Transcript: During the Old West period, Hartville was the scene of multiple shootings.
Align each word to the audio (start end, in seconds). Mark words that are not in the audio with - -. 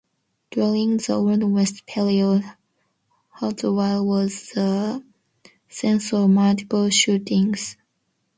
During 0.49 0.97
the 0.97 1.13
Old 1.13 1.43
West 1.43 1.85
period, 1.85 2.43
Hartville 3.35 4.03
was 4.03 4.49
the 4.49 5.03
scene 5.69 5.99
of 6.11 6.27
multiple 6.31 6.89
shootings. 6.89 7.77